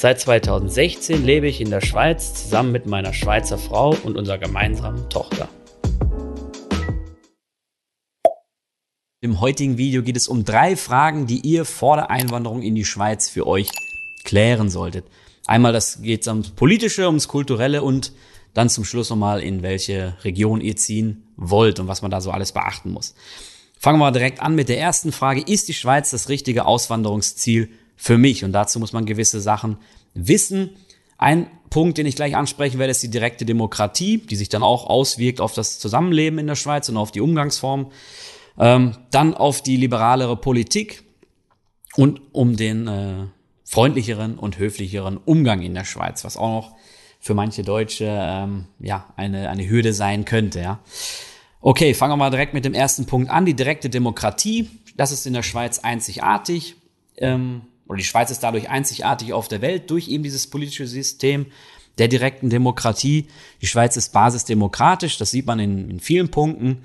[0.00, 5.10] Seit 2016 lebe ich in der Schweiz zusammen mit meiner Schweizer Frau und unserer gemeinsamen
[5.10, 5.48] Tochter.
[9.20, 12.84] Im heutigen Video geht es um drei Fragen, die ihr vor der Einwanderung in die
[12.84, 13.70] Schweiz für euch
[14.22, 15.04] klären solltet.
[15.48, 18.12] Einmal das geht ums Politische, ums Kulturelle und
[18.54, 22.30] dann zum Schluss nochmal, in welche Region ihr ziehen wollt und was man da so
[22.30, 23.16] alles beachten muss.
[23.80, 25.40] Fangen wir direkt an mit der ersten Frage.
[25.40, 28.44] Ist die Schweiz das richtige Auswanderungsziel für mich?
[28.44, 29.76] Und dazu muss man gewisse Sachen
[30.14, 30.70] wissen.
[31.18, 34.86] Ein Punkt, den ich gleich ansprechen werde, ist die direkte Demokratie, die sich dann auch
[34.86, 37.90] auswirkt auf das Zusammenleben in der Schweiz und auf die Umgangsform.
[38.58, 41.02] Ähm, dann auf die liberalere Politik
[41.96, 43.26] und um den äh,
[43.64, 46.76] freundlicheren und höflicheren Umgang in der Schweiz, was auch noch
[47.20, 50.60] für manche Deutsche ähm, ja eine, eine Hürde sein könnte.
[50.60, 50.80] Ja.
[51.60, 53.44] Okay, fangen wir mal direkt mit dem ersten Punkt an.
[53.44, 56.76] Die direkte Demokratie, das ist in der Schweiz einzigartig.
[57.16, 61.46] Ähm, oder die Schweiz ist dadurch einzigartig auf der Welt durch eben dieses politische System
[61.96, 63.26] der direkten Demokratie.
[63.60, 66.82] Die Schweiz ist basisdemokratisch, das sieht man in, in vielen Punkten.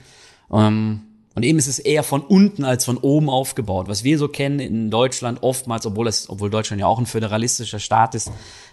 [0.51, 1.01] Ähm,
[1.35, 3.87] und eben ist es eher von unten als von oben aufgebaut.
[3.87, 7.79] Was wir so kennen in Deutschland oftmals, obwohl es, obwohl Deutschland ja auch ein föderalistischer
[7.79, 8.31] Staat ist,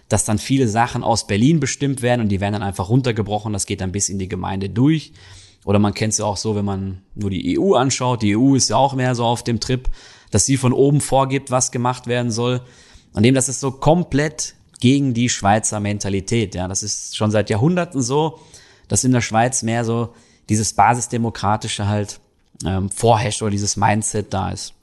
[0.09, 3.53] dass dann viele Sachen aus Berlin bestimmt werden und die werden dann einfach runtergebrochen.
[3.53, 5.11] Das geht dann bis in die Gemeinde durch.
[5.65, 8.21] Oder man kennt es ja auch so, wenn man nur die EU anschaut.
[8.21, 9.89] Die EU ist ja auch mehr so auf dem Trip,
[10.31, 12.61] dass sie von oben vorgibt, was gemacht werden soll.
[13.13, 16.55] Und dem, das ist so komplett gegen die Schweizer Mentalität.
[16.55, 18.39] Ja, das ist schon seit Jahrhunderten so,
[18.87, 20.13] dass in der Schweiz mehr so
[20.49, 22.19] dieses basisdemokratische halt
[22.65, 24.73] ähm, vorherrscht oder dieses Mindset da ist.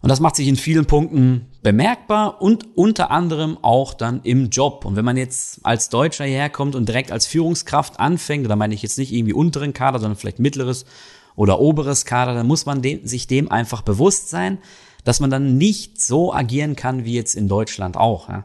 [0.00, 4.84] Und das macht sich in vielen Punkten bemerkbar und unter anderem auch dann im Job.
[4.84, 8.74] Und wenn man jetzt als Deutscher hierher kommt und direkt als Führungskraft anfängt, da meine
[8.74, 10.84] ich jetzt nicht irgendwie unteren Kader, sondern vielleicht mittleres
[11.34, 14.58] oder oberes Kader, dann muss man dem, sich dem einfach bewusst sein,
[15.04, 18.28] dass man dann nicht so agieren kann wie jetzt in Deutschland auch.
[18.28, 18.44] Ja.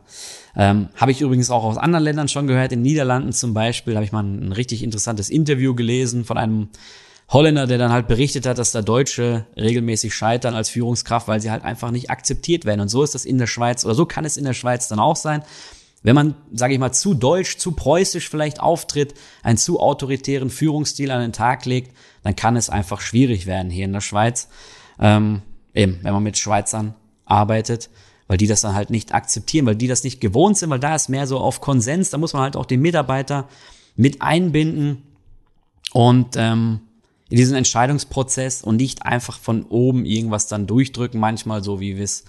[0.56, 2.72] Ähm, habe ich übrigens auch aus anderen Ländern schon gehört.
[2.72, 6.70] In Niederlanden zum Beispiel habe ich mal ein richtig interessantes Interview gelesen von einem
[7.30, 11.52] Holländer, der dann halt berichtet hat, dass da Deutsche regelmäßig scheitern als Führungskraft, weil sie
[11.52, 12.82] halt einfach nicht akzeptiert werden.
[12.82, 15.00] Und so ist das in der Schweiz oder so kann es in der Schweiz dann
[15.00, 15.44] auch sein.
[16.04, 21.12] Wenn man, sage ich mal, zu deutsch, zu preußisch vielleicht auftritt, einen zu autoritären Führungsstil
[21.12, 24.50] an den Tag legt, dann kann es einfach schwierig werden hier in der Schweiz.
[25.00, 25.42] Ähm,
[25.74, 26.94] eben, wenn man mit Schweizern
[27.26, 27.90] arbeitet,
[28.28, 30.94] weil die das dann halt nicht akzeptieren, weil die das nicht gewohnt sind, weil da
[30.94, 33.48] ist mehr so auf Konsens, da muss man halt auch den Mitarbeiter
[33.96, 35.04] mit einbinden
[35.94, 36.82] und ähm,
[37.30, 42.04] in diesen Entscheidungsprozess und nicht einfach von oben irgendwas dann durchdrücken, manchmal so wie wir
[42.04, 42.26] es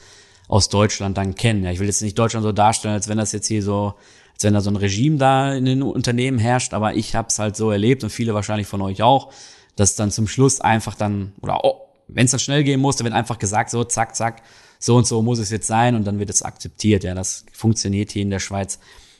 [0.49, 1.65] aus Deutschland dann kennen.
[1.65, 3.94] Ja, ich will jetzt nicht Deutschland so darstellen, als wenn das jetzt hier so,
[4.34, 7.38] als wenn da so ein Regime da in den Unternehmen herrscht, aber ich habe es
[7.38, 9.32] halt so erlebt und viele wahrscheinlich von euch auch,
[9.77, 13.05] dass dann zum Schluss einfach dann, oder oh, wenn es dann schnell gehen muss, dann
[13.05, 14.43] wird einfach gesagt, so zack, zack,
[14.78, 17.05] so und so muss es jetzt sein und dann wird es akzeptiert.
[17.05, 18.78] Ja, das funktioniert hier in der Schweiz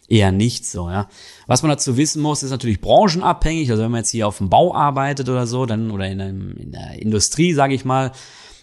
[0.09, 1.09] eher nicht so, ja.
[1.47, 3.71] Was man dazu wissen muss, ist natürlich branchenabhängig.
[3.71, 6.57] Also wenn man jetzt hier auf dem Bau arbeitet oder so, dann oder in, einem,
[6.57, 8.13] in der Industrie, sage ich mal,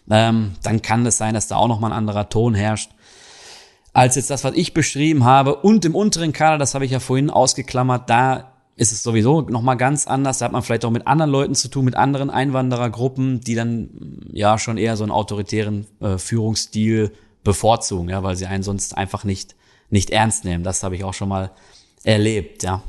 [0.10, 2.92] ähm, dann kann es sein, dass da auch nochmal ein anderer Ton herrscht
[3.94, 5.56] als jetzt das, was ich beschrieben habe.
[5.56, 9.78] Und im unteren Kader, das habe ich ja vorhin ausgeklammert, da ist es sowieso nochmal
[9.78, 10.40] ganz anders.
[10.40, 13.90] Da hat man vielleicht auch mit anderen Leuten zu tun, mit anderen Einwanderergruppen, die dann
[14.32, 17.12] ja schon eher so einen autoritären äh, Führungsstil
[17.44, 19.56] bevorzugen, ja, weil sie einen sonst einfach nicht
[19.92, 20.64] nicht ernst nehmen.
[20.64, 21.52] Das habe ich auch schon mal
[22.04, 22.82] erlebt, ja.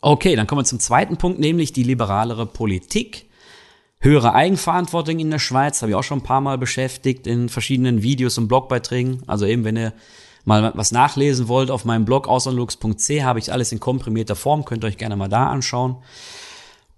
[0.00, 3.26] Okay, dann kommen wir zum zweiten Punkt, nämlich die liberalere Politik.
[4.00, 8.02] Höhere Eigenverantwortung in der Schweiz, habe ich auch schon ein paar Mal beschäftigt in verschiedenen
[8.02, 9.22] Videos und Blogbeiträgen.
[9.26, 9.92] Also eben, wenn ihr
[10.46, 14.84] mal was nachlesen wollt, auf meinem Blog außerlux.c habe ich alles in komprimierter Form, könnt
[14.84, 15.96] ihr euch gerne mal da anschauen.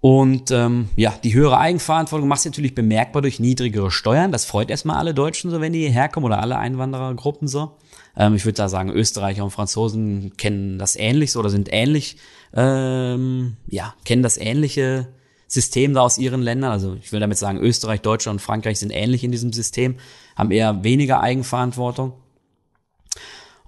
[0.01, 4.33] Und ähm, ja, die höhere Eigenverantwortung macht sich natürlich bemerkbar durch niedrigere Steuern.
[4.33, 7.73] Das freut erstmal alle Deutschen so, wenn die hierher kommen oder alle Einwanderergruppen so.
[8.17, 12.17] Ähm, ich würde da sagen, Österreicher und Franzosen kennen das ähnlich so oder sind ähnlich,
[12.55, 15.09] ähm, ja, kennen das ähnliche
[15.47, 16.73] System da aus ihren Ländern.
[16.73, 19.97] Also ich will damit sagen, Österreich, Deutschland und Frankreich sind ähnlich in diesem System,
[20.37, 22.15] haben eher weniger Eigenverantwortung.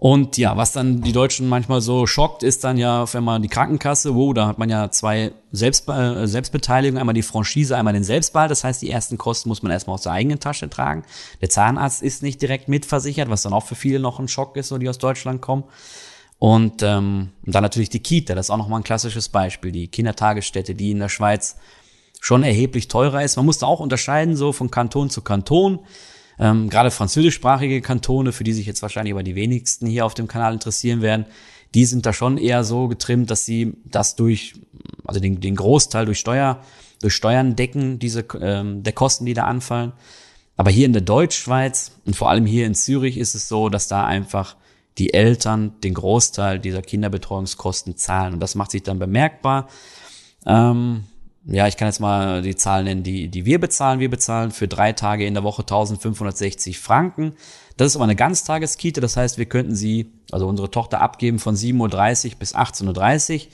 [0.04, 3.48] Und ja, was dann die Deutschen manchmal so schockt, ist dann ja, wenn man die
[3.48, 8.04] Krankenkasse, wow, da hat man ja zwei Selbst, äh, Selbstbeteiligungen, einmal die Franchise, einmal den
[8.04, 8.50] Selbstbehalt.
[8.50, 11.04] Das heißt, die ersten Kosten muss man erstmal aus der eigenen Tasche tragen.
[11.40, 14.68] Der Zahnarzt ist nicht direkt mitversichert, was dann auch für viele noch ein Schock ist,
[14.68, 15.64] so die aus Deutschland kommen.
[16.38, 19.72] Und, ähm, dann natürlich die Kita, das ist auch nochmal ein klassisches Beispiel.
[19.72, 21.56] Die Kindertagesstätte, die in der Schweiz
[22.20, 23.36] schon erheblich teurer ist.
[23.36, 25.78] Man muss da auch unterscheiden, so von Kanton zu Kanton.
[26.38, 30.28] Ähm, gerade französischsprachige Kantone, für die sich jetzt wahrscheinlich aber die wenigsten hier auf dem
[30.28, 31.26] Kanal interessieren werden,
[31.74, 34.54] die sind da schon eher so getrimmt, dass sie das durch,
[35.04, 36.60] also den, den Großteil durch Steuer,
[37.00, 39.92] durch Steuern decken, diese ähm, der Kosten, die da anfallen.
[40.56, 43.88] Aber hier in der Deutschschweiz und vor allem hier in Zürich ist es so, dass
[43.88, 44.56] da einfach
[44.98, 48.34] die Eltern den Großteil dieser Kinderbetreuungskosten zahlen.
[48.34, 49.68] Und das macht sich dann bemerkbar.
[50.46, 51.04] Ähm,
[51.46, 54.00] ja, ich kann jetzt mal die Zahlen nennen, die, die wir bezahlen.
[54.00, 57.34] Wir bezahlen für drei Tage in der Woche 1560 Franken.
[57.76, 61.56] Das ist aber eine Ganztageskite, das heißt, wir könnten sie, also unsere Tochter abgeben von
[61.56, 63.46] 7.30 Uhr bis 18.30 Uhr.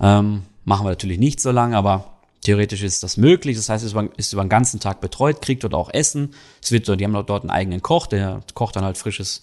[0.00, 3.56] Ähm, machen wir natürlich nicht so lange, aber theoretisch ist das möglich.
[3.56, 6.34] Das heißt, es ist über den ganzen Tag betreut, kriegt dort auch Essen.
[6.62, 9.42] Es wird die haben dort einen eigenen Koch, der kocht dann halt frisches,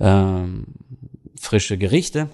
[0.00, 0.66] ähm,
[1.38, 2.28] frische Gerichte.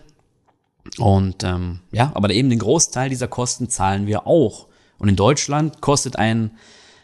[0.98, 4.67] Und ähm, ja, aber eben den Großteil dieser Kosten zahlen wir auch.
[4.98, 6.52] Und in Deutschland kostet ein,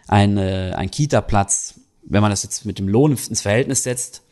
[0.09, 4.23] ein, äh, ein Kita-Platz, wenn man das jetzt mit dem Lohn ins Verhältnis setzt,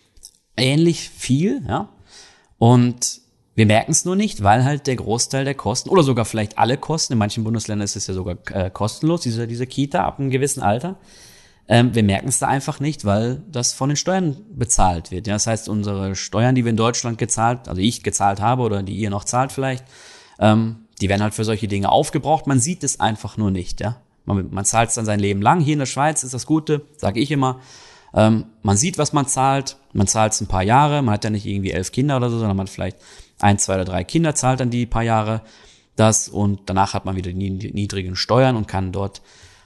[0.57, 1.89] ähnlich viel, ja.
[2.59, 3.23] Und
[3.55, 6.79] wir merken es nur nicht, weil halt der Großteil der Kosten oder sogar vielleicht alle
[6.79, 10.31] Kosten, in manchen Bundesländern ist es ja sogar äh, kostenlos, diese, diese Kita ab einem
[10.31, 10.97] gewissen Alter.
[11.69, 15.27] Ähm, wir merken es da einfach nicht, weil das von den Steuern bezahlt wird.
[15.27, 18.83] Ja, das heißt, unsere Steuern, die wir in Deutschland gezahlt, also ich gezahlt habe oder
[18.83, 19.85] die ihr noch zahlt vielleicht,
[20.39, 22.47] ähm, die werden halt für solche Dinge aufgebraucht.
[22.47, 23.81] Man sieht es einfach nur nicht.
[23.81, 25.61] Ja, man, man zahlt es dann sein Leben lang.
[25.61, 27.61] Hier in der Schweiz ist das Gute, sage ich immer.
[28.15, 29.77] Ähm, man sieht, was man zahlt.
[29.93, 31.03] Man zahlt es ein paar Jahre.
[31.03, 32.99] Man hat ja nicht irgendwie elf Kinder oder so, sondern man hat vielleicht
[33.41, 35.43] ein, zwei oder drei Kinder, zahlt dann die paar Jahre
[35.97, 39.21] das und danach hat man wieder die niedrigen Steuern und kann dort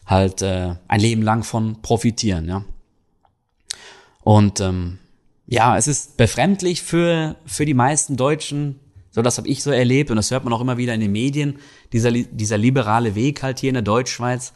[0.07, 2.49] halt äh, ein Leben lang von profitieren.
[2.49, 2.65] Ja.
[4.23, 4.99] Und ähm,
[5.47, 8.81] ja, es ist befremdlich für, für die meisten Deutschen,
[9.17, 11.11] so das habe ich so erlebt und das hört man auch immer wieder in den
[11.11, 11.59] Medien,
[11.95, 14.53] dieser, dieser liberale Weg halt hier in der Deutschschweiz.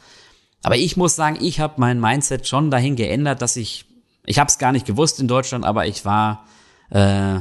[0.63, 3.87] Aber ich muss sagen, ich habe mein Mindset schon dahin geändert, dass ich,
[4.27, 6.45] ich habe es gar nicht gewusst in Deutschland, aber ich war
[6.91, 7.37] äh,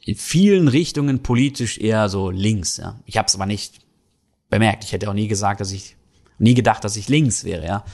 [0.00, 2.78] in vielen Richtungen politisch eher so links.
[2.78, 2.98] Ja.
[3.06, 3.78] Ich habe es aber nicht
[4.50, 4.82] bemerkt.
[4.82, 5.94] Ich hätte auch nie gesagt, dass ich
[6.40, 7.64] nie gedacht, dass ich links wäre.
[7.64, 7.84] Ja.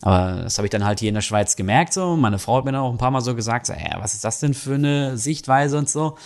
[0.00, 1.92] Aber das habe ich dann halt hier in der Schweiz gemerkt.
[1.92, 4.14] So, meine Frau hat mir dann auch ein paar Mal so gesagt, so, ja, was
[4.14, 6.16] ist das denn für eine Sichtweise und so.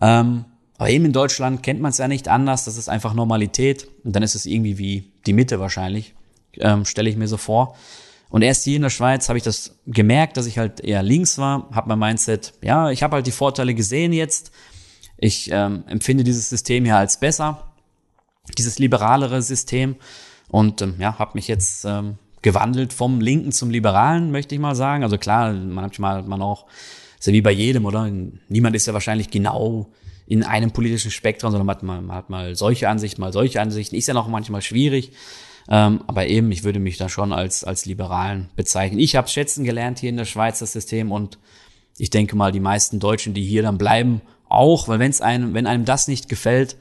[0.00, 0.46] Ähm,
[0.78, 2.64] aber eben in Deutschland kennt man es ja nicht anders.
[2.64, 3.88] Das ist einfach Normalität.
[4.04, 6.14] Und dann ist es irgendwie wie die Mitte wahrscheinlich,
[6.58, 7.76] ähm, stelle ich mir so vor.
[8.28, 11.38] Und erst hier in der Schweiz habe ich das gemerkt, dass ich halt eher links
[11.38, 14.50] war, habe mein Mindset, ja, ich habe halt die Vorteile gesehen jetzt.
[15.16, 17.72] Ich ähm, empfinde dieses System hier als besser,
[18.58, 19.96] dieses liberalere System.
[20.48, 24.74] Und ähm, ja, habe mich jetzt ähm, gewandelt vom Linken zum Liberalen, möchte ich mal
[24.74, 25.04] sagen.
[25.04, 26.66] Also klar, manchmal hat man auch,
[27.18, 28.10] ist ja wie bei jedem, oder?
[28.48, 29.88] Niemand ist ja wahrscheinlich genau
[30.26, 33.60] in einem politischen Spektrum, sondern man hat mal, man hat mal solche Ansichten, mal solche
[33.60, 33.96] Ansichten.
[33.96, 35.12] Ist ja noch manchmal schwierig.
[35.68, 38.98] Ähm, aber eben, ich würde mich da schon als, als Liberalen bezeichnen.
[38.98, 41.38] Ich habe schätzen gelernt hier in der Schweiz das System und
[41.98, 45.66] ich denke mal, die meisten Deutschen, die hier dann bleiben, auch, weil wenn's einem, wenn
[45.66, 46.76] einem das nicht gefällt,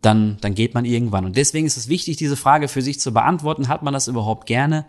[0.00, 1.26] dann, dann geht man irgendwann.
[1.26, 3.68] Und deswegen ist es wichtig, diese Frage für sich zu beantworten.
[3.68, 4.86] Hat man das überhaupt gerne?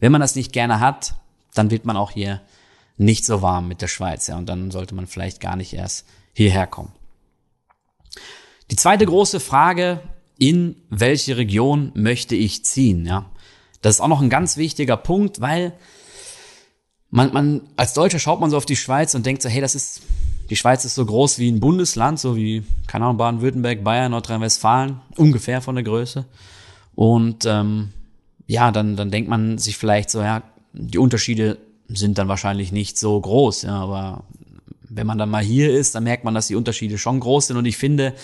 [0.00, 1.14] Wenn man das nicht gerne hat,
[1.54, 2.40] dann wird man auch hier
[2.96, 4.26] nicht so warm mit der Schweiz.
[4.26, 6.92] Ja, und dann sollte man vielleicht gar nicht erst hierher kommen.
[8.70, 10.00] Die zweite große Frage
[10.38, 13.26] in welche Region möchte ich ziehen, ja.
[13.82, 15.72] Das ist auch noch ein ganz wichtiger Punkt, weil
[17.10, 19.74] man, man, als Deutscher schaut man so auf die Schweiz und denkt so, hey, das
[19.74, 20.02] ist,
[20.50, 25.00] die Schweiz ist so groß wie ein Bundesland, so wie, keine Ahnung, Baden-Württemberg, Bayern, Nordrhein-Westfalen,
[25.16, 26.24] ungefähr von der Größe.
[26.94, 27.92] Und ähm,
[28.46, 30.42] ja, dann, dann denkt man sich vielleicht so, ja,
[30.72, 34.24] die Unterschiede sind dann wahrscheinlich nicht so groß, ja, aber
[34.88, 37.56] wenn man dann mal hier ist, dann merkt man, dass die Unterschiede schon groß sind.
[37.56, 38.14] Und ich finde,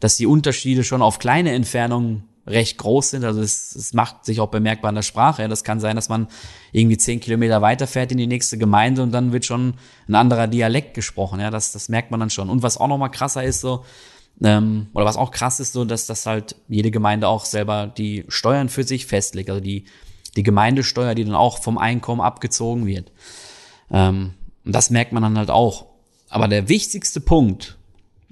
[0.00, 3.24] dass die Unterschiede schon auf kleine Entfernungen recht groß sind.
[3.24, 5.48] Also es, es macht sich auch bemerkbar in der Sprache.
[5.48, 6.28] Das kann sein, dass man
[6.72, 9.74] irgendwie zehn Kilometer weiterfährt in die nächste Gemeinde und dann wird schon
[10.08, 11.40] ein anderer Dialekt gesprochen.
[11.40, 12.50] Ja, das, das merkt man dann schon.
[12.50, 13.84] Und was auch noch mal krasser ist so,
[14.42, 18.24] ähm, oder was auch krass ist so, dass das halt jede Gemeinde auch selber die
[18.28, 19.48] Steuern für sich festlegt.
[19.48, 19.84] Also die,
[20.36, 23.12] die Gemeindesteuer, die dann auch vom Einkommen abgezogen wird.
[23.90, 25.86] Ähm, und das merkt man dann halt auch.
[26.28, 27.76] Aber der wichtigste Punkt,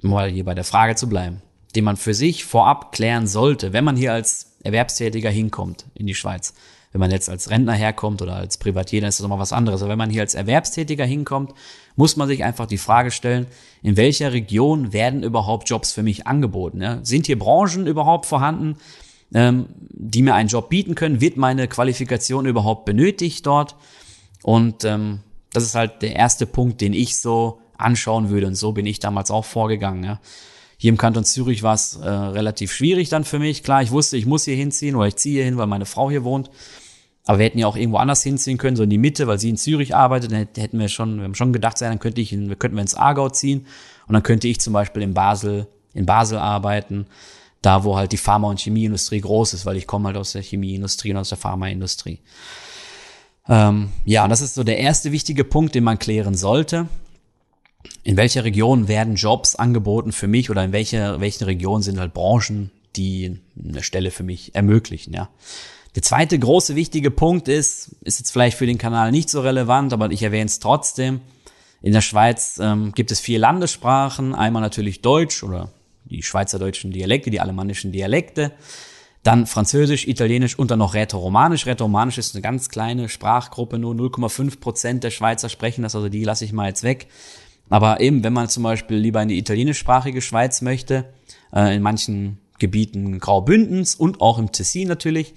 [0.01, 1.41] um mal hier bei der Frage zu bleiben,
[1.75, 6.15] den man für sich vorab klären sollte, wenn man hier als Erwerbstätiger hinkommt in die
[6.15, 6.53] Schweiz.
[6.91, 9.81] Wenn man jetzt als Rentner herkommt oder als Privatier, dann ist das nochmal was anderes.
[9.81, 11.53] Aber wenn man hier als Erwerbstätiger hinkommt,
[11.95, 13.47] muss man sich einfach die Frage stellen,
[13.81, 16.81] in welcher Region werden überhaupt Jobs für mich angeboten?
[16.81, 16.99] Ja?
[17.01, 18.77] Sind hier Branchen überhaupt vorhanden,
[19.33, 21.19] ähm, die mir einen Job bieten können?
[21.19, 23.75] Wird meine Qualifikation überhaupt benötigt dort?
[24.43, 25.21] Und ähm,
[25.51, 28.47] das ist halt der erste Punkt, den ich so anschauen würde.
[28.47, 30.03] Und so bin ich damals auch vorgegangen.
[30.03, 30.19] Ja?
[30.77, 33.63] Hier im Kanton Zürich war es äh, relativ schwierig dann für mich.
[33.63, 36.09] Klar, ich wusste, ich muss hier hinziehen oder ich ziehe hier hin, weil meine Frau
[36.09, 36.49] hier wohnt.
[37.25, 39.49] Aber wir hätten ja auch irgendwo anders hinziehen können, so in die Mitte, weil sie
[39.49, 40.31] in Zürich arbeitet.
[40.31, 42.95] Dann hätten wir schon, wir haben schon gedacht, dann könnte ich, in, könnten wir ins
[42.95, 43.65] Aargau ziehen
[44.07, 47.05] und dann könnte ich zum Beispiel in Basel, in Basel arbeiten,
[47.61, 50.41] da wo halt die Pharma- und Chemieindustrie groß ist, weil ich komme halt aus der
[50.41, 52.19] Chemieindustrie und aus der Pharmaindustrie.
[53.47, 56.89] Ähm, ja, und das ist so der erste wichtige Punkt, den man klären sollte
[58.03, 62.13] in welcher Region werden Jobs angeboten für mich oder in welcher, welchen Region sind halt
[62.13, 65.29] Branchen, die eine Stelle für mich ermöglichen, ja.
[65.95, 69.93] Der zweite große wichtige Punkt ist, ist jetzt vielleicht für den Kanal nicht so relevant,
[69.93, 71.21] aber ich erwähne es trotzdem.
[71.83, 74.33] In der Schweiz ähm, gibt es vier Landessprachen.
[74.33, 75.69] Einmal natürlich Deutsch oder
[76.05, 78.53] die schweizerdeutschen Dialekte, die alemannischen Dialekte.
[79.21, 81.65] Dann Französisch, Italienisch und dann noch Rätoromanisch.
[81.65, 86.23] Rätoromanisch ist eine ganz kleine Sprachgruppe, nur 0,5 Prozent der Schweizer sprechen das, also die
[86.23, 87.07] lasse ich mal jetzt weg.
[87.69, 91.05] Aber eben, wenn man zum Beispiel lieber in die italienischsprachige Schweiz möchte,
[91.53, 95.33] äh, in manchen Gebieten Graubündens und auch im Tessin natürlich,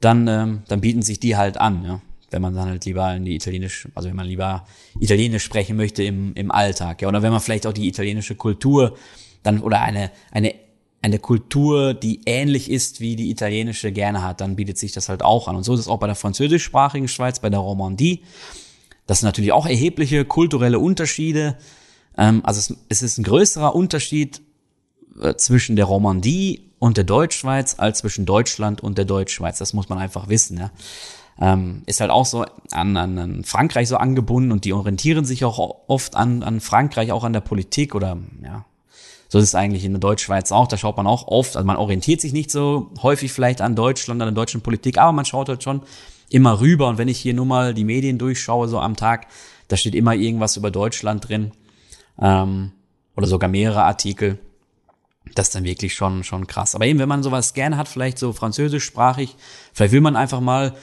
[0.00, 2.00] dann, ähm, dann bieten sich die halt an, ja.
[2.30, 4.66] Wenn man dann halt lieber in die Italienisch, also wenn man lieber
[5.00, 7.08] Italienisch sprechen möchte im, im Alltag, ja.
[7.08, 8.96] Oder wenn man vielleicht auch die italienische Kultur
[9.42, 10.54] dann, oder eine, eine,
[11.00, 15.22] eine Kultur, die ähnlich ist, wie die italienische gerne hat, dann bietet sich das halt
[15.22, 15.56] auch an.
[15.56, 18.22] Und so ist es auch bei der französischsprachigen Schweiz, bei der Romandie.
[19.08, 21.56] Das sind natürlich auch erhebliche kulturelle Unterschiede.
[22.16, 24.42] Ähm, also es, ist ein größerer Unterschied
[25.20, 29.58] äh, zwischen der Romandie und der Deutschschweiz als zwischen Deutschland und der Deutschschweiz.
[29.58, 30.58] Das muss man einfach wissen.
[30.58, 30.70] Ja.
[31.40, 35.42] Ähm, ist halt auch so an, an, an Frankreich so angebunden und die orientieren sich
[35.42, 38.66] auch oft an, an Frankreich, auch an der Politik oder ja,
[39.30, 40.66] so ist es eigentlich in der Deutschschweiz auch.
[40.66, 44.20] Da schaut man auch oft, also man orientiert sich nicht so häufig vielleicht an Deutschland,
[44.20, 45.80] an der deutschen Politik, aber man schaut halt schon
[46.30, 46.88] immer rüber.
[46.88, 49.26] Und wenn ich hier nur mal die Medien durchschaue, so am Tag,
[49.68, 51.52] da steht immer irgendwas über Deutschland drin.
[52.20, 52.72] Ähm,
[53.16, 54.38] oder sogar mehrere Artikel.
[55.34, 56.74] Das ist dann wirklich schon, schon krass.
[56.74, 59.36] Aber eben, wenn man sowas gerne hat, vielleicht so französischsprachig,
[59.72, 60.74] vielleicht will man einfach mal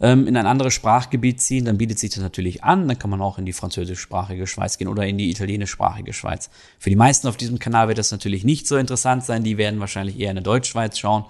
[0.00, 2.88] ähm, in ein anderes Sprachgebiet ziehen, dann bietet sich das natürlich an.
[2.88, 6.50] Dann kann man auch in die französischsprachige Schweiz gehen oder in die italienischsprachige Schweiz.
[6.78, 9.44] Für die meisten auf diesem Kanal wird das natürlich nicht so interessant sein.
[9.44, 11.24] Die werden wahrscheinlich eher in der Deutschschweiz schauen.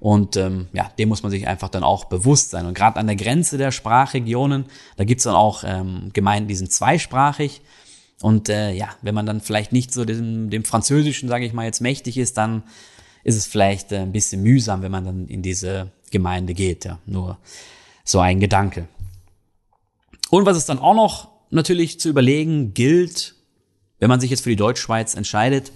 [0.00, 2.64] Und ähm, ja, dem muss man sich einfach dann auch bewusst sein.
[2.64, 4.64] Und gerade an der Grenze der Sprachregionen,
[4.96, 7.60] da gibt's dann auch ähm, Gemeinden, die sind zweisprachig.
[8.22, 11.66] Und äh, ja, wenn man dann vielleicht nicht so dem, dem Französischen, sage ich mal,
[11.66, 12.62] jetzt mächtig ist, dann
[13.24, 16.86] ist es vielleicht äh, ein bisschen mühsam, wenn man dann in diese Gemeinde geht.
[16.86, 17.38] Ja, nur
[18.04, 18.88] so ein Gedanke.
[20.30, 23.34] Und was es dann auch noch natürlich zu überlegen gilt,
[23.98, 25.72] wenn man sich jetzt für die Deutschschweiz entscheidet,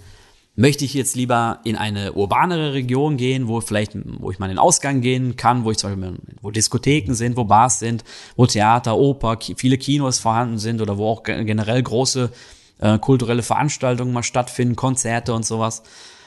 [0.57, 4.53] Möchte ich jetzt lieber in eine urbanere Region gehen, wo vielleicht, wo ich mal in
[4.53, 8.05] den Ausgang gehen kann, wo ich zum Beispiel, wo Diskotheken sind, wo Bars sind,
[8.37, 12.31] wo Theater, Oper, viele Kinos vorhanden sind oder wo auch generell große
[12.79, 15.83] äh, kulturelle Veranstaltungen mal stattfinden, Konzerte und sowas.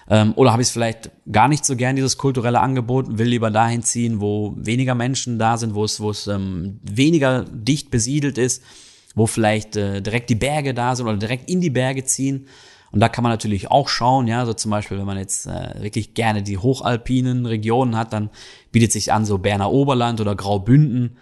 [0.09, 3.51] Ähm, oder habe ich es vielleicht gar nicht so gern, dieses kulturelle Angebot, will lieber
[3.51, 8.37] dahin ziehen, wo weniger Menschen da sind, wo es, wo es ähm, weniger dicht besiedelt
[8.37, 8.63] ist,
[9.15, 12.47] wo vielleicht äh, direkt die Berge da sind oder direkt in die Berge ziehen.
[12.91, 15.81] Und da kann man natürlich auch schauen, ja, so zum Beispiel, wenn man jetzt äh,
[15.81, 18.29] wirklich gerne die hochalpinen Regionen hat, dann
[18.71, 21.17] bietet sich an so Berner Oberland oder Graubünden.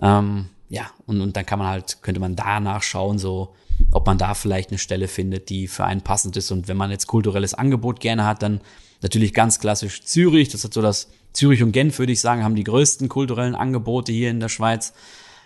[0.00, 3.54] Ähm, ja, und, und dann kann man halt, könnte man danach schauen, so,
[3.92, 6.50] ob man da vielleicht eine Stelle findet, die für einen passend ist.
[6.50, 8.60] Und wenn man jetzt kulturelles Angebot gerne hat, dann
[9.02, 10.48] natürlich ganz klassisch Zürich.
[10.48, 14.12] Das hat so das Zürich und Genf, würde ich sagen, haben die größten kulturellen Angebote
[14.12, 14.92] hier in der Schweiz.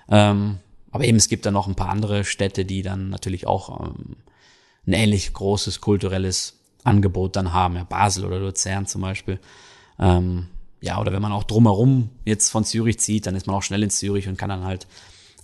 [0.08, 0.58] Ähm,
[0.90, 4.16] aber eben, es gibt dann noch ein paar andere Städte, die dann natürlich auch ähm,
[4.86, 7.76] ein ähnlich großes kulturelles Angebot dann haben.
[7.76, 9.38] Ja, Basel oder Luzern zum Beispiel.
[9.98, 10.46] Ähm,
[10.80, 13.82] ja, oder wenn man auch drumherum jetzt von Zürich zieht, dann ist man auch schnell
[13.82, 14.86] in Zürich und kann dann halt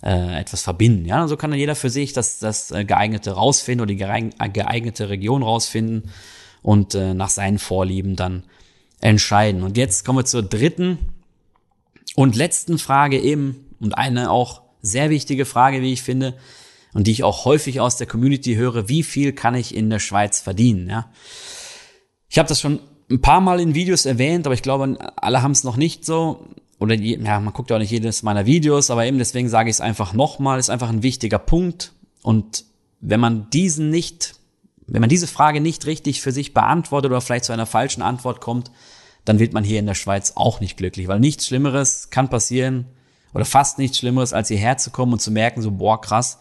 [0.03, 1.05] äh, etwas verbinden.
[1.05, 4.01] Ja, so also kann dann jeder für sich das, das äh, geeignete rausfinden oder die
[4.01, 6.11] äh, geeignete Region rausfinden
[6.61, 8.43] und äh, nach seinen Vorlieben dann
[8.99, 9.63] entscheiden.
[9.63, 10.97] Und jetzt kommen wir zur dritten
[12.15, 16.33] und letzten Frage eben und eine auch sehr wichtige Frage, wie ich finde
[16.97, 19.99] und die ich auch häufig aus der Community höre, wie viel kann ich in der
[19.99, 21.11] Schweiz verdienen, ja.
[22.27, 25.51] Ich habe das schon ein paar Mal in Videos erwähnt, aber ich glaube, alle haben
[25.51, 26.47] es noch nicht so.
[26.79, 29.75] Oder ja, man guckt ja auch nicht jedes meiner Videos, aber eben deswegen sage ich
[29.75, 31.93] es einfach nochmal, ist einfach ein wichtiger Punkt.
[32.23, 32.65] Und
[32.99, 34.33] wenn man diesen nicht,
[34.87, 38.41] wenn man diese Frage nicht richtig für sich beantwortet oder vielleicht zu einer falschen Antwort
[38.41, 38.71] kommt,
[39.23, 42.87] dann wird man hier in der Schweiz auch nicht glücklich, weil nichts Schlimmeres kann passieren
[43.35, 46.39] oder fast nichts Schlimmeres, als hierher zu kommen und zu merken, so, boah, krass,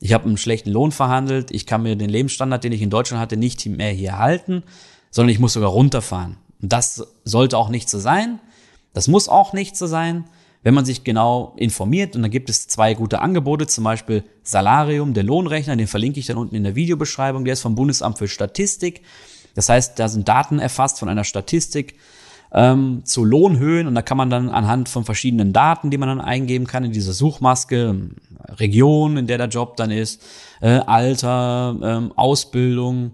[0.00, 3.20] ich habe einen schlechten Lohn verhandelt, ich kann mir den Lebensstandard, den ich in Deutschland
[3.20, 4.62] hatte, nicht mehr hier halten,
[5.10, 6.38] sondern ich muss sogar runterfahren.
[6.62, 8.40] Und das sollte auch nicht so sein.
[8.94, 10.24] Das muss auch nicht so sein,
[10.62, 12.16] wenn man sich genau informiert.
[12.16, 16.26] Und dann gibt es zwei gute Angebote, zum Beispiel Salarium, der Lohnrechner, den verlinke ich
[16.26, 17.44] dann unten in der Videobeschreibung.
[17.44, 19.02] Der ist vom Bundesamt für Statistik.
[19.54, 21.96] Das heißt, da sind Daten erfasst von einer Statistik
[22.52, 23.86] ähm, zu Lohnhöhen.
[23.86, 26.92] Und da kann man dann anhand von verschiedenen Daten, die man dann eingeben kann in
[26.92, 28.10] dieser Suchmaske,
[28.48, 30.22] Region, in der der Job dann ist,
[30.60, 33.12] äh, Alter, ähm, Ausbildung,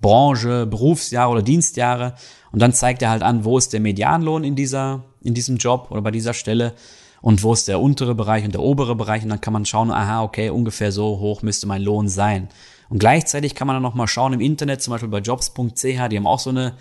[0.00, 2.14] Branche, Berufsjahre oder Dienstjahre.
[2.52, 5.88] Und dann zeigt er halt an, wo ist der Medianlohn in dieser in diesem Job
[5.90, 6.74] oder bei dieser Stelle
[7.20, 9.22] und wo ist der untere Bereich und der obere Bereich.
[9.22, 12.48] Und dann kann man schauen, aha, okay, ungefähr so hoch müsste mein Lohn sein.
[12.90, 16.16] Und gleichzeitig kann man dann noch mal schauen im Internet, zum Beispiel bei jobs.ch, die
[16.16, 16.74] haben auch so eine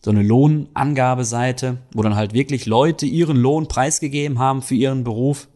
[0.00, 5.48] so eine Lohnangabeseite, wo dann halt wirklich Leute ihren Lohn preisgegeben haben für ihren Beruf.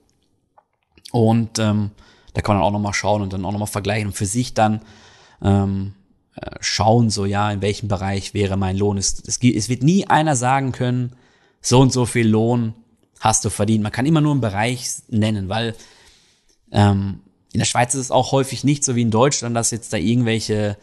[1.13, 1.91] Und ähm,
[2.35, 4.81] da kann man auch nochmal schauen und dann auch nochmal vergleichen und für sich dann
[5.43, 5.95] ähm,
[6.35, 8.99] äh, schauen, so ja, in welchem Bereich wäre mein Lohn.
[8.99, 11.15] Es, es, es wird nie einer sagen können,
[11.61, 12.75] so und so viel Lohn
[13.21, 13.83] hast du verdient.
[13.83, 15.77] Man kann immer nur einen Bereich nennen, weil
[16.73, 17.21] ähm,
[17.53, 19.99] in der Schweiz ist es auch häufig nicht so wie in Deutschland, dass jetzt da
[19.99, 20.77] irgendwelche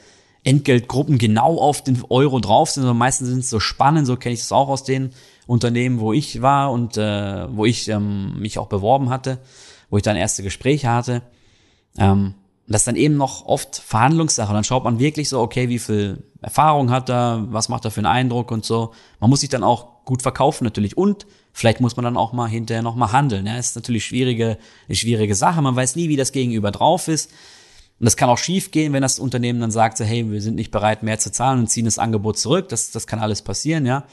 [0.44, 4.34] Entgeltgruppen genau auf den Euro drauf sind, sondern meistens sind es so Spannen, so kenne
[4.34, 5.12] ich das auch aus den
[5.48, 9.40] Unternehmen, wo ich war und äh, wo ich ähm, mich auch beworben hatte,
[9.90, 11.22] wo ich dann erste Gespräche hatte.
[11.98, 12.36] Ähm,
[12.68, 14.54] das ist dann eben noch oft Verhandlungssache.
[14.54, 18.00] dann schaut man wirklich so, okay, wie viel Erfahrung hat er, was macht er für
[18.00, 18.94] einen Eindruck und so.
[19.20, 20.96] Man muss sich dann auch gut verkaufen natürlich.
[20.96, 23.48] Und vielleicht muss man dann auch mal hinterher noch mal handeln.
[23.48, 25.64] Ja, ist natürlich schwierige, eine schwierige Sache.
[25.64, 27.32] Man weiß nie, wie das Gegenüber drauf ist.
[28.00, 30.56] Und das kann auch schief gehen, wenn das Unternehmen dann sagt, so, hey, wir sind
[30.56, 32.70] nicht bereit, mehr zu zahlen und ziehen das Angebot zurück.
[32.70, 34.06] Das, das kann alles passieren, ja.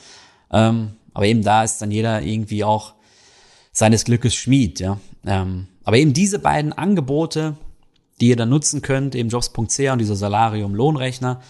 [0.51, 2.95] Ähm, aber eben da ist dann jeder irgendwie auch
[3.73, 4.99] seines Glückes Schmied, ja.
[5.25, 7.57] Ähm, aber eben diese beiden Angebote,
[8.21, 11.41] die ihr dann nutzen könnt, eben jobs.ch und dieser Salarium Lohnrechner,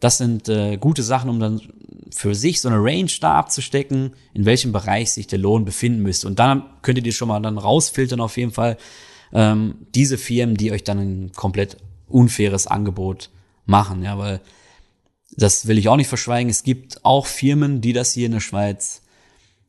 [0.00, 1.62] das sind äh, gute Sachen, um dann
[2.10, 6.26] für sich so eine Range da abzustecken, in welchem Bereich sich der Lohn befinden müsste.
[6.26, 8.76] Und dann könntet ihr schon mal dann rausfiltern auf jeden Fall
[9.32, 13.30] ähm, diese Firmen, die euch dann komplett unfaires Angebot
[13.64, 14.40] machen, ja, weil
[15.36, 16.50] das will ich auch nicht verschweigen.
[16.50, 19.02] Es gibt auch Firmen, die das hier in der Schweiz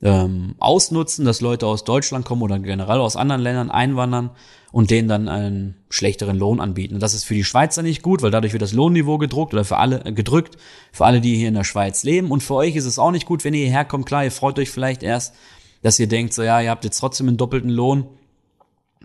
[0.02, 4.30] ähm, ausnutzen, dass Leute aus Deutschland kommen oder generell aus anderen Ländern einwandern
[4.72, 7.00] und denen dann einen schlechteren Lohn anbieten.
[7.00, 9.78] Das ist für die Schweizer nicht gut, weil dadurch wird das Lohnniveau gedruckt oder für
[9.78, 10.58] alle äh, gedrückt,
[10.92, 12.32] für alle, die hier in der Schweiz leben.
[12.32, 14.06] Und für euch ist es auch nicht gut, wenn ihr hierher kommt.
[14.06, 15.34] Klar, ihr freut euch vielleicht erst,
[15.82, 18.06] dass ihr denkt, so ja, ihr habt jetzt trotzdem einen doppelten Lohn.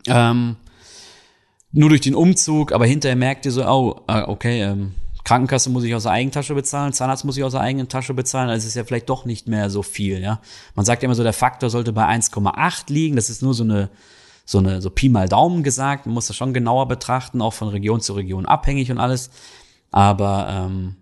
[0.07, 0.57] Ähm,
[1.73, 4.93] nur durch den Umzug, aber hinterher merkt ihr so, oh, ah, okay, ähm,
[5.25, 8.51] Krankenkasse muss ich aus der Eigentasche bezahlen, Zahnarzt muss ich aus der eigenen Tasche bezahlen,
[8.51, 10.41] also ist ja vielleicht doch nicht mehr so viel, ja.
[10.75, 13.65] Man sagt ja immer so, der Faktor sollte bei 1,8 liegen, das ist nur so
[13.65, 13.89] eine,
[14.45, 17.69] so eine, so Pi mal Daumen gesagt, man muss das schon genauer betrachten, auch von
[17.69, 19.31] Region zu Region abhängig und alles,
[19.93, 20.97] aber ähm,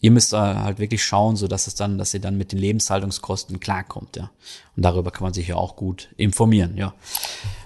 [0.00, 3.58] ihr müsst halt wirklich schauen, so dass es dann, dass ihr dann mit den Lebenshaltungskosten
[3.58, 4.30] klarkommt, ja.
[4.76, 6.92] Und darüber kann man sich ja auch gut informieren, ja.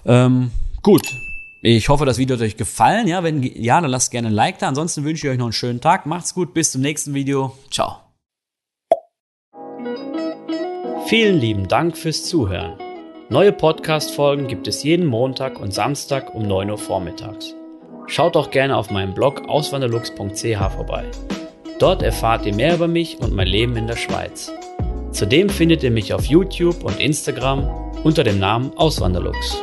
[0.05, 1.05] Ähm, gut,
[1.65, 3.07] ich hoffe, das Video hat euch gefallen.
[3.07, 4.67] Ja, wenn ja, dann lasst gerne ein Like da.
[4.67, 6.05] Ansonsten wünsche ich euch noch einen schönen Tag.
[6.05, 7.57] Macht's gut, bis zum nächsten Video.
[7.71, 7.97] Ciao.
[11.07, 12.75] Vielen lieben Dank fürs Zuhören.
[13.29, 17.55] Neue Podcast-Folgen gibt es jeden Montag und Samstag um 9 Uhr vormittags.
[18.07, 21.05] Schaut auch gerne auf meinem Blog auswanderlux.ch vorbei.
[21.79, 24.51] Dort erfahrt ihr mehr über mich und mein Leben in der Schweiz.
[25.11, 27.67] Zudem findet ihr mich auf YouTube und Instagram
[28.03, 29.57] unter dem Namen Auswanderlux.